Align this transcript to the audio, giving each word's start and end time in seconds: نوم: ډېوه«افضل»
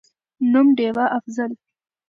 نوم: 0.51 0.67
ډېوه«افضل» 0.77 1.51